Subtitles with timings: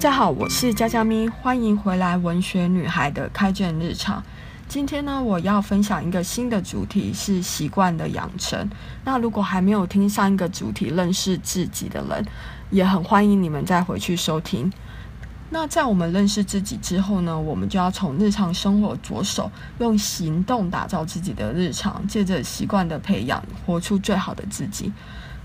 [0.00, 4.24] 大家好，我是佳佳咪，欢迎回来文学女孩的开卷日常。
[4.66, 8.66] 今天呢，我要分享一个新的主题，是习惯的养成。
[9.04, 12.24] 那如果还没有听上一个主题认识自己的人，
[12.70, 14.72] 也很欢迎你们再回去收听。
[15.50, 24.90] 那在我们认识自己之后呢，我们就要从日常生活着手，用行动打造自己的日常，借着习惯的培养，活出最好的自己。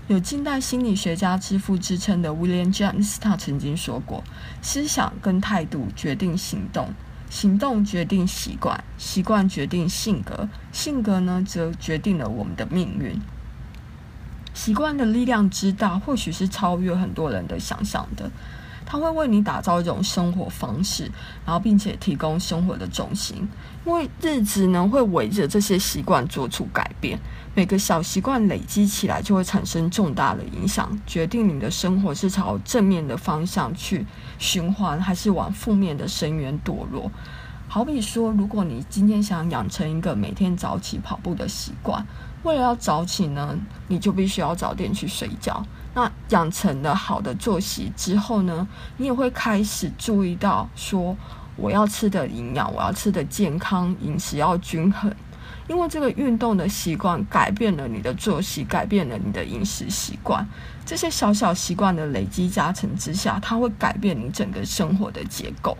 [0.08, 4.22] 有近代心理学家之父之称的 William James，他曾经说过
[4.62, 6.94] ：“思想跟态度决定行动，
[7.28, 13.20] 行动决定习惯，习惯决定性格，性格呢，则决定了我们的命运。”
[14.54, 18.30] 习惯的力量之大，或许是超越很多人的想象的。
[18.86, 21.10] 它会为你打造一种生活方式，
[21.44, 23.46] 然后并且提供生活的重心，
[23.84, 27.18] 因为日子呢会围着这些习惯做出改变。
[27.54, 34.06] 每个小习惯累积起来，就会产生重大的影响，决定你的生活是朝正面的方向去
[34.38, 37.10] 循环，还是往负面的深渊堕落。
[37.68, 42.06] 好比说，如果你今天想养成一个每天早起跑步的习惯，
[42.44, 45.64] 为了要早起呢，你就必须要早点去睡觉。
[45.96, 51.16] 那养成了好的作息之后呢，你也会开始注意到说，
[51.56, 55.10] 我要吃的营养，我要吃的健康，饮食要均衡。
[55.66, 60.46] 因为这个运动的习惯改变了你的作息，改变了你的饮食习惯。
[60.84, 65.78] 这些小小习惯的累积加成之下，它会改变你整个生活的结构。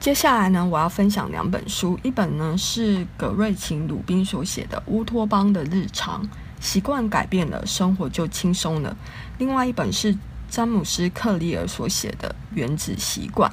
[0.00, 6.20] 接下来呢，我要分享两本书，一本呢是葛瑞琴鲁宾所写的《乌托邦的日常》，
[6.62, 8.96] 习惯改变了，生活就轻松了；
[9.38, 10.16] 另外一本是
[10.48, 13.50] 詹姆斯克利尔所写的《原子习惯》。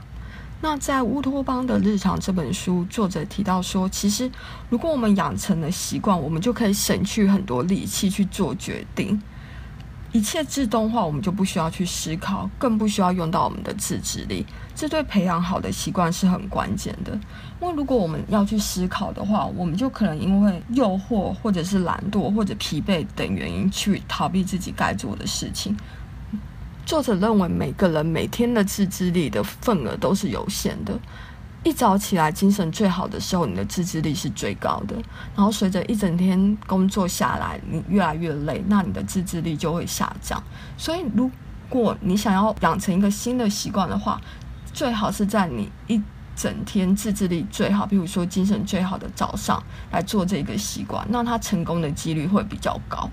[0.62, 4.30] 那在《乌托邦的日常》这本书，作者提到说，其实
[4.70, 9.20] 如果我们养成了习惯，我们就可以省去很多力气去做决定，
[10.12, 14.46] 一切自动化，我们就不需要去思考，更不需要用到我们的自制力。
[14.76, 17.12] 这对培养好的习惯是很关键的。
[17.62, 25.78] 因为如果我们要去思考的话，我们就可能因为诱惑，或者是懒惰，或者疲惫等原因去逃避自己该做的事情。
[26.86, 30.98] 作者认为，每个人每天的自制力的份额都是有限的。
[31.64, 34.96] 一早起来精神最好的时候，你的自制力是最高的。
[35.36, 40.42] 然后随着一整天工作下来，你越来越累，那你的自制力就会下降。
[40.78, 41.30] 所以，如
[41.68, 44.20] 果你想要养成一个新的习惯的话，
[44.74, 46.02] 最好是在你一
[46.36, 53.10] 整天自制力最好，比如说精神最好的早上来做这个习惯，那它成功的几率会比较高。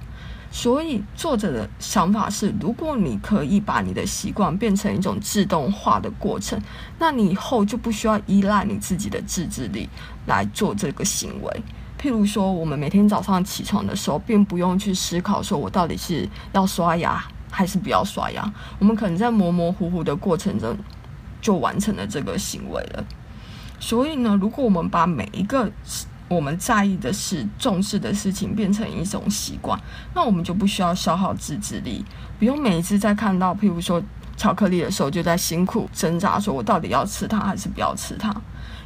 [0.58, 6.58] 所以，作者的想法是：如果你可以把你的习惯变成一种自动化的过程，
[6.98, 9.86] 那你以后就不需要依赖你自己的自制力
[10.24, 11.62] 来做这个行为。
[12.00, 20.74] 譬如说，我们每天早上起床的时候，并不用去思考说我到底是要刷牙还是不要刷牙，我们可能在模模糊糊的过程中
[21.42, 23.04] 就完成了这个行为了。
[23.78, 25.70] 所以呢，如果我们把每一个
[26.28, 29.80] 我们在意的事、重视的事情变成一种习惯，
[30.14, 32.04] 那我们就不需要消耗自制力，
[32.38, 34.02] 不用每一次在看到，譬如说
[34.36, 38.34] 巧克力的时候，就在辛苦挣扎，说我到底要吃它还是不要吃它，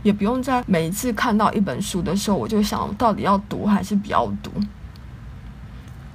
[0.03, 4.51] 也不用在每一次看到一本书的时候，我就想到底要读还是不要读。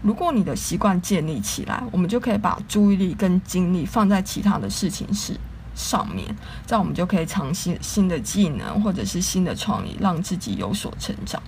[0.03, 5.35] 如果你的习惯建立起来，我们就可以把注意力跟精力放在其他的事情上。
[5.75, 6.33] 上面，
[6.65, 11.41] 这样我们就可以尝试新的技能或者是新的创意，让自己有所成长。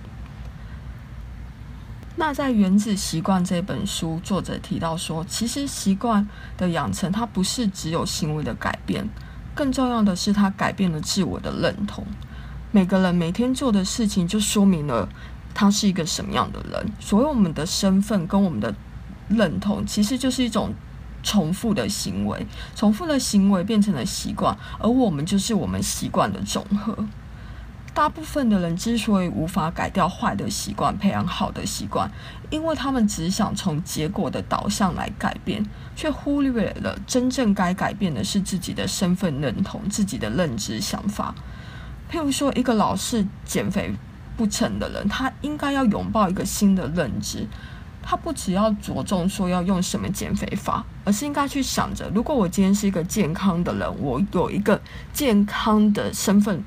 [2.14, 9.08] 那在《原子习惯》这本书，作者提到说，其实习惯的养成，它不是只有行为的改变，
[9.54, 12.04] 更重要的是它改变了自我的认同。
[12.70, 15.08] 每个人每天做的事情，就说明了
[15.54, 16.92] 他是一个什么样的人。
[17.00, 18.74] 所以我们的身份跟我们的
[19.28, 20.74] 认同，其实就是一种。
[21.22, 27.06] 重复的行为，重复的行为变成了习惯，而我们就是我们习惯的总和。
[27.94, 32.08] 大部分的人之所以无法改掉坏的习惯，培养好的习惯，
[32.48, 35.66] 因为他们只想从结果的导向来改变，
[35.96, 41.34] 却忽略了真正该改变的是自己的身份认同、自己的认知想法。
[42.08, 43.92] 譬如说，一个老是减肥
[44.36, 47.48] 不成的人，他应该要拥抱一个新的认知。
[48.10, 54.80] 他不只要着重说要用什么减肥法，而是应该去想着，如果我今天是一个健康的人，我有一个
[55.12, 56.64] 健康的身份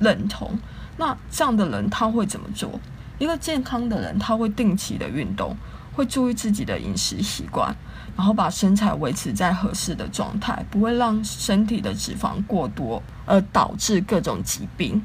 [0.00, 0.58] 认同，
[0.96, 2.80] 那这样的人他会怎么做？
[3.20, 5.56] 一个健康的人，他会定期的运动，
[5.92, 7.72] 会注意自己的饮食习惯，
[8.16, 15.00] 然后把身材维持在合适的状态，不会让身体的脂肪过多而导致各种疾病。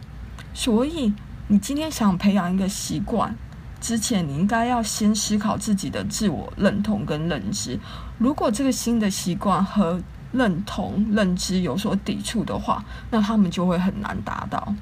[0.56, 1.13] 所以，
[1.50, 3.38] 你今天想培养一个习惯。
[3.79, 7.79] 之前你应该要先思考自己的自我认同跟认知。
[8.18, 10.01] 如果这个新的习惯和
[10.31, 14.74] 认同、认知有所抵触的话，那他们就会很难达到。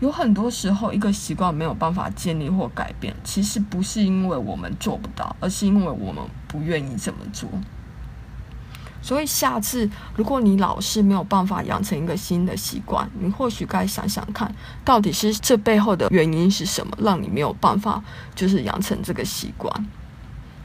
[0.00, 7.48] 有很多时候，一个习惯没有办法建立或改变，其实不是因为我们做不到，而是因为我们不愿意这么做。
[9.02, 14.54] 所以下次如果你老是没有办法养成一个新的习惯，你或许该想想看，
[14.84, 18.02] 到底是这背后的原因是什么，让你没有办法
[18.34, 19.74] 就是养成这个习惯。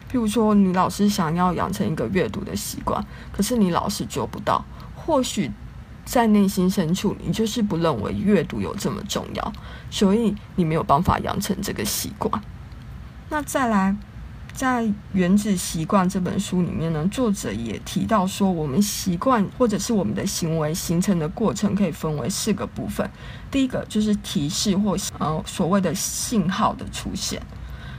[0.09, 3.03] 譬如说，你老是想要养成一个阅读的习惯，
[3.33, 4.63] 可是你老是做不到，
[4.95, 5.51] 或许
[6.05, 9.53] 在内心深处，你就是不认为阅读有这么重要，
[9.89, 12.41] 所以你没有办法养成这个习惯。
[13.29, 13.95] 那再来。
[14.57, 14.81] 在
[15.13, 23.07] 《原子习惯》这本书里面呢，作者也提到说，我们习惯或者是我们的行为形成的过程可以分为四个部分。
[23.51, 27.39] 第一个就是提示或呃所谓的信号的出现，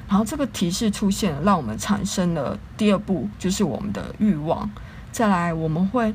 [0.09, 4.69] 然后这个提示出现，让我们产生了第二步就是我们的欲望，
[5.13, 6.13] 再来我们会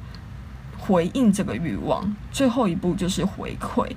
[0.78, 3.90] 回应这个欲望，最后一步就是回馈。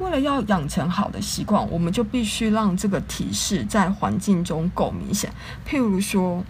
[0.00, 5.30] 为了要养成好的习惯，我们就必须让这个提示在环境中够明显。
[5.68, 6.42] 譬如说，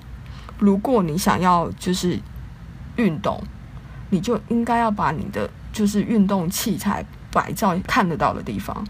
[0.59, 2.19] 如果你想要就是
[2.97, 3.43] 运动，
[4.09, 8.87] 你就应该要把你的就是运动器材摆在看得到的地方，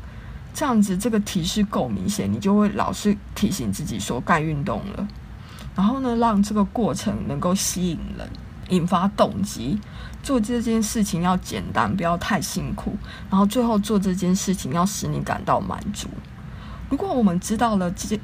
[0.52, 5.08] 这样子这个提示够明显，你就会老是提醒自己说该运动了。
[5.74, 8.28] 然后呢，让这个过程能够吸引人。
[8.70, 9.78] 引发动机，
[10.22, 12.96] 做这件事情要简单，不要太辛苦。
[13.28, 16.08] 然后最后做这件事情要使你感到满足。
[16.88, 18.18] 如果我们知道了建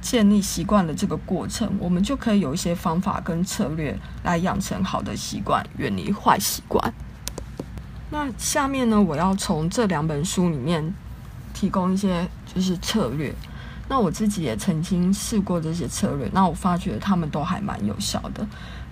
[0.00, 6.94] 建立习惯的这个过程，我们就可以有一些方法跟策略来养成好的习惯，远离坏习惯。
[8.10, 10.94] 那下面呢，我要从这两本书里面
[11.52, 13.34] 提供一些就是策略。
[13.90, 18.46] 那我自己也曾经试过这些策略，那我发觉他们都还蛮有效的。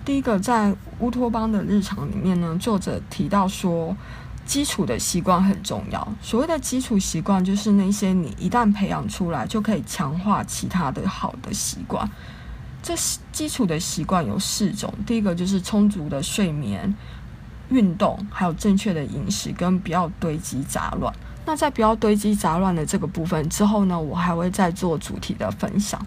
[0.07, 3.93] 第一个，在乌托邦的日常里面呢，作者提到说，
[4.45, 6.07] 基础的习惯很重要。
[6.21, 12.09] 所谓的基础习惯，就是那些你一旦培养出来，就可以强化其他的好的习惯。
[12.81, 12.93] 这
[13.33, 16.95] 基础的习惯有四种，第一个就是充足的睡眠、
[17.67, 21.13] 运动，还有正确的饮食，跟不要堆积杂乱。
[21.45, 26.01] 那在不要堆积杂乱的这个部分之后呢，我还会再做主题的分享。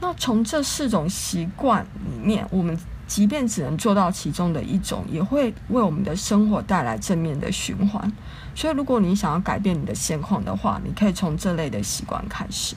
[0.00, 8.12] 那从这四种习惯里面，我们即便只能做到其中的一种，也会为我们的生活带来正面的循环。
[8.54, 12.76] 所以，如果你想要改变你的现况的话，你可以从这类的习惯开始。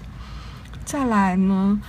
[0.84, 1.80] 再来呢，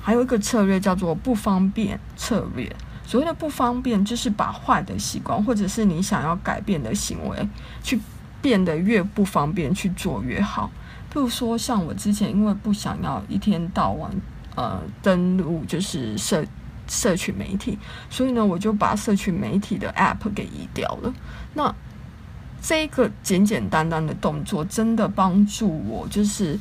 [0.00, 2.74] 还有一个策略叫做不方便策略。
[3.06, 7.48] 所谓的不方便，就是把坏的习惯，或者是你想要改变的行为，
[7.84, 8.00] 去
[8.40, 10.70] 变得越不方便去做越好。
[11.12, 14.10] 比如说，像我之前因为不想要一天到晚。
[14.54, 16.44] 呃，登录就是社
[16.86, 17.78] 社群媒体，
[18.10, 21.14] 所以呢，我就把社群媒体的 App 给移掉了。
[21.54, 21.74] 那
[22.60, 26.58] 这个简简单单的动作，真的帮助我，就是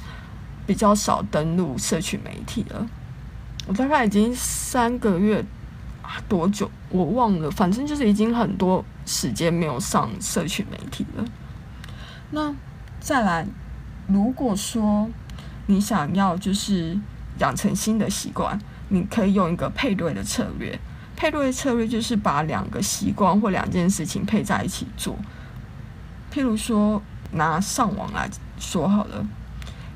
[0.66, 2.88] 比较少登录社群媒体了。
[3.68, 5.44] 我大概已经三个月
[6.30, 11.26] 多久，我忘了，反正就是已经很多时间没有上社群媒体了。
[12.30, 12.56] 那
[13.02, 13.46] 再来，
[14.08, 15.10] 如果说
[15.66, 16.98] 你想要就是。
[17.40, 20.78] 养成新的习惯，你可以用一个配对的策略。
[21.16, 25.16] 配对的策略就是把两个习惯或两件事情配在一起做。
[26.34, 27.02] 譬如说，
[27.32, 29.26] 拿上网来说好了，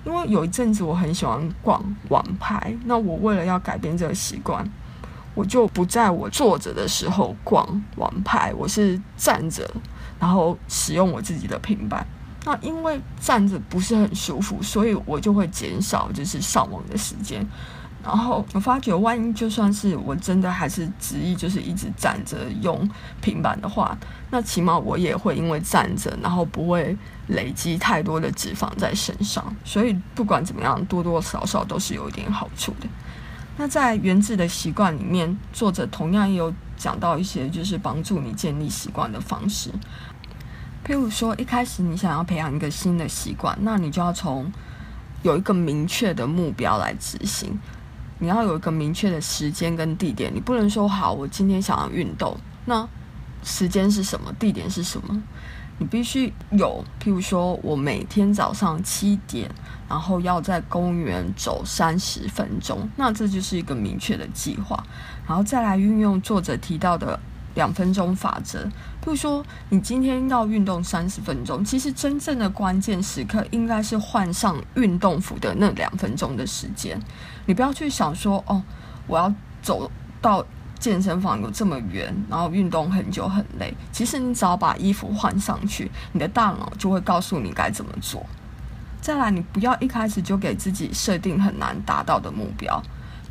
[0.06, 4.70] 因为有一阵子我很喜欢逛网拍，那我为了要改变这个习惯，
[5.34, 9.68] 我就不在我坐着的时候逛网拍，我是站着，
[10.20, 12.06] 然后使用我自己的平板。
[12.46, 17.46] 那因为站着不是很舒服，所以我就会减少就是上网的时间。
[18.04, 22.88] 然后我发觉，万一就算是我真的还是执意就是一直站着用
[23.20, 23.98] 平板的话，
[24.30, 26.96] 那起码我也会因为站着，然后不会
[27.30, 29.44] 累积太多的脂肪在身上。
[29.64, 32.88] 所以不管怎么样，多多少少都是有一点好处的。
[33.58, 39.72] 那在原子的习惯里面，作者同样也有讲到一些就是帮助你建立习惯的方式。
[40.86, 44.52] 譬如说，一开始你想要培养一个新的习惯，那你就要从
[45.24, 47.60] 有一个明确的目标来执行。
[48.20, 52.88] 你要有一个明确的时间跟地点，你不能说好，我今天想要运动，那
[53.44, 54.32] 时间是什么？
[54.34, 55.24] 地点是什么？
[55.80, 59.50] 你必须有，譬如说我每天早上七点，
[59.90, 64.82] 然后要在公园走三十分钟，那这就是一个明确的计划，
[65.28, 67.20] 然后再来运用作者提到的。
[67.56, 68.64] 两分钟法则，
[69.02, 77.00] 比如说你今天要运动三十分钟，其实真正的关键时刻应该是换上运动服的那两分钟的时间。
[77.46, 78.62] 你不要去想说，哦，
[79.08, 79.90] 我要走
[80.22, 80.46] 到
[80.78, 83.74] 健身房有这么远，然后运动很久很累。
[83.92, 88.26] 其实你只要把衣服换上去，你的大脑就会告诉你该怎么做。
[89.02, 92.82] 再来，你不要一开始就给自己设定很难达到的目标。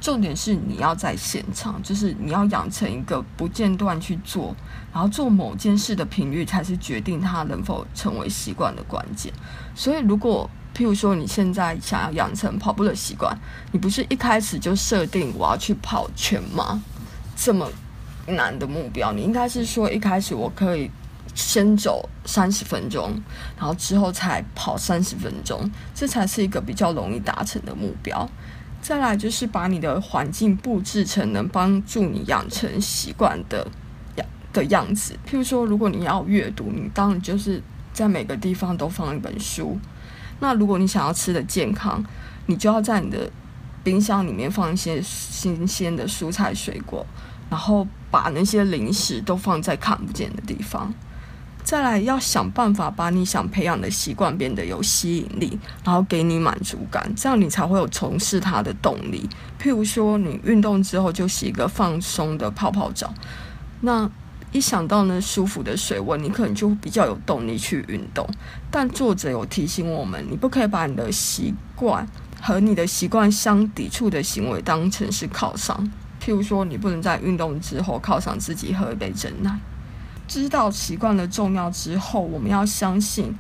[0.05, 4.55] 重点是你要在现场，就是你要养成一个不间断去做，
[4.93, 9.33] 然后做某件事的频率才是决定它能否成为习惯的关键。
[9.75, 13.35] 所以，如果譬如说你现在想要养成跑步的习惯，
[13.73, 16.79] 你不是一开始就设定我要去跑全马
[17.35, 17.67] 这么
[18.27, 20.91] 难的目标，你应该是说一开始我可以
[21.35, 23.11] 先走三十分钟，
[23.57, 25.59] 然后之后才跑三十分钟，
[25.95, 28.29] 这才是一个比较容易达成的目标。
[28.85, 33.67] 再来就是把你的环境布置成能帮助你养成习惯的
[34.17, 35.15] 样的样子。
[35.27, 37.63] 譬如说，如果你要阅读，你当然就是
[37.95, 39.79] 在每个地方都放一本书。
[40.39, 42.05] 那如果你想要吃的健康，
[42.45, 43.31] 你就要在你的
[43.83, 47.07] 冰箱里面放一些新鲜的蔬菜水果，
[47.49, 50.93] 然后把那些零食都放在看不见的地方。
[51.65, 59.27] 再来，要想办法把你想培养的习惯变得有吸引力，然后给你满足感，这样你才会有从事它的动力。
[59.59, 63.15] 譬如说，你运动之后就洗一个放松的泡泡澡，
[63.81, 64.09] 那
[64.53, 68.29] 一想到那舒服的水温，你可能就比较有动力去运动。
[68.71, 72.07] 但作者有提醒我们，你不可以把你的习惯
[72.43, 75.91] 和你的习惯相抵触的行为当成是犒赏。
[76.23, 79.59] 譬如说，你不能在运动之后犒赏自己喝一杯珍奶。
[80.35, 83.33] 知道习惯的重要之后，我们要相信，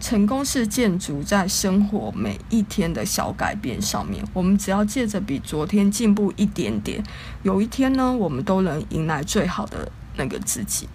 [0.00, 4.20] 成功是建筑在生活每一天的小改变上面。
[4.32, 7.00] 我们只要借着比昨天进步一点点，
[7.44, 10.88] 有一天呢，我们都能迎来最好的那个自己。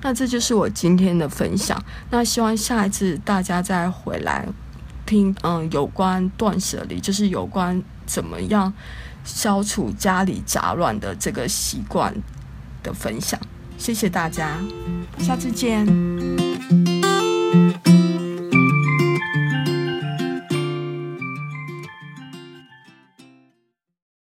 [0.00, 1.82] 那这就是我今天的分享。
[2.10, 4.46] 那希望下一次大家再回来
[5.04, 8.72] 听，嗯，有关断舍离，就是有关怎么样
[9.24, 12.14] 消除家里杂乱的这个习惯
[12.84, 13.40] 的分享。
[13.84, 14.58] 谢谢大家，
[15.18, 15.84] 下次见。